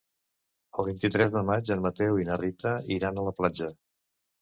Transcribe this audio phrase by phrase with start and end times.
[0.83, 3.73] El vint-i-tres de maig en Mateu i na Rita iran a la platja.